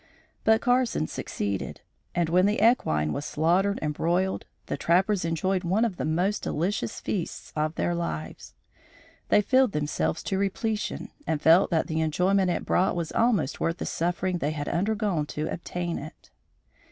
[0.43, 1.81] But Carson succeeded,
[2.15, 6.41] and when the equine was slaughtered and broiled, the trappers enjoyed one of the most
[6.41, 8.55] delicious feasts of their lives.
[9.29, 13.77] They filled themselves to repletion and felt that the enjoyment it brought was almost worth
[13.77, 16.31] the suffering they had undergone to obtain it.